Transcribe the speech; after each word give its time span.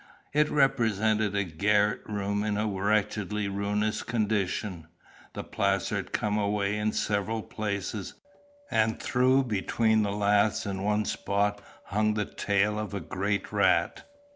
It 0.33 0.49
represented 0.49 1.35
a 1.35 1.43
garret 1.43 2.01
room 2.07 2.43
in 2.43 2.57
a 2.57 2.65
wretchedly 2.65 3.47
ruinous 3.47 4.01
condition. 4.01 4.87
The 5.33 5.43
plaster 5.43 5.97
had 5.97 6.11
come 6.11 6.39
away 6.39 6.75
in 6.75 6.91
several 6.91 7.43
places, 7.43 8.15
and 8.71 8.99
through 8.99 9.43
between 9.43 10.01
the 10.01 10.11
laths 10.11 10.65
in 10.65 10.81
one 10.81 11.05
spot 11.05 11.61
hung 11.83 12.15
the 12.15 12.25
tail 12.25 12.79
of 12.79 12.95
a 12.95 12.99
great 12.99 13.51
rat. 13.53 14.09